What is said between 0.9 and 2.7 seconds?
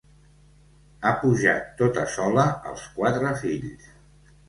Ha pujat tota sola